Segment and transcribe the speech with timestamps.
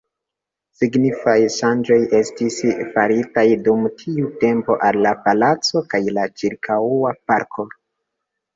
[0.77, 2.57] Signifaj ŝanĝoj estis
[2.95, 7.71] faritaj dum tiu tempo al la palaco kaj la ĉirkaŭa parko.